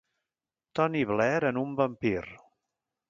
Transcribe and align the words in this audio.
Torna 0.79 1.03
Blair 1.11 1.43
en 1.51 1.61
un 1.67 1.77
vampir. 1.81 2.27